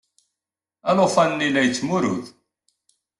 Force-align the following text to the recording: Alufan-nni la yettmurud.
Alufan-nni 0.89 1.49
la 1.49 1.61
yettmurud. 1.63 2.25